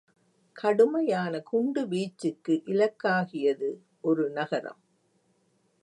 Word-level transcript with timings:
கடுமையான 0.55 1.39
குண்டு 1.39 1.81
வீச்சக்கு 1.87 2.53
இலக்காகியது 2.65 3.69
ஒரு 4.01 4.31
நகரம். 4.31 4.81